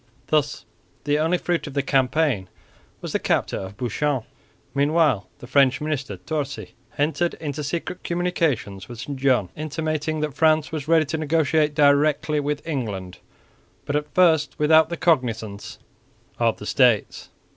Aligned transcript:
Thus 0.29 0.65
the 1.03 1.19
only 1.19 1.37
fruit 1.37 1.67
of 1.67 1.75
the 1.75 1.83
campaign 1.83 2.49
was 3.01 3.11
the 3.13 3.19
capture 3.19 3.59
of 3.59 3.77
Bouchain. 3.77 4.23
Meanwhile 4.73 5.29
the 5.37 5.45
French 5.45 5.79
minister 5.79 6.17
Torcy 6.17 6.73
entered 6.97 7.35
into 7.35 7.63
secret 7.63 8.03
communications 8.03 8.89
with 8.89 8.99
St 8.99 9.19
John, 9.19 9.49
intimating 9.55 10.21
that 10.21 10.33
France 10.33 10.71
was 10.71 10.87
ready 10.87 11.05
to 11.05 11.19
negotiate 11.19 11.75
directly 11.75 12.39
with 12.39 12.67
England, 12.67 13.19
but 13.85 13.95
at 13.95 14.11
first 14.15 14.57
without 14.57 14.89
the 14.89 14.97
cognisance 14.97 15.77
of 16.39 16.57
the 16.57 16.65
States. 16.65 17.29